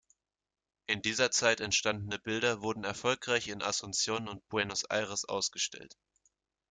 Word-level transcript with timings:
In 0.87 1.03
dieser 1.03 1.29
Zeit 1.29 1.61
entstandene 1.61 2.17
Bilder 2.17 2.63
wurden 2.63 2.83
erfolgreich 2.83 3.49
in 3.49 3.61
Asunción 3.61 4.27
und 4.27 4.43
Buenos 4.49 4.83
Aires 4.85 5.25
ausgestellt. 5.25 5.95